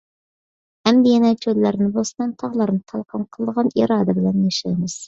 [0.89, 4.99] ئەمدى يەنە چۆللەرنى بوستان، تاغلارنى تالقان قىلىدىغان ئىرادە بىلەن ياشايمىز.